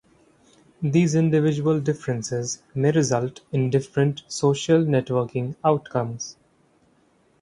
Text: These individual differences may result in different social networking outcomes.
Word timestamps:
These 0.81 1.13
individual 1.13 1.79
differences 1.79 2.63
may 2.73 2.89
result 2.91 3.41
in 3.51 3.69
different 3.69 4.23
social 4.27 4.79
networking 4.79 5.53
outcomes. 5.63 6.37